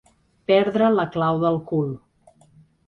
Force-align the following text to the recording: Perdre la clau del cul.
Perdre 0.51 0.89
la 0.95 1.07
clau 1.17 1.39
del 1.47 1.61
cul. 1.71 1.95